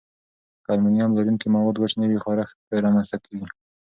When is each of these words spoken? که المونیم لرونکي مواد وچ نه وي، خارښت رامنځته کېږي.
که 0.63 0.69
المونیم 0.73 1.11
لرونکي 1.17 1.47
مواد 1.55 1.75
وچ 1.77 1.93
نه 1.99 2.05
وي، 2.09 2.19
خارښت 2.25 2.55
رامنځته 2.83 3.17
کېږي. 3.25 3.47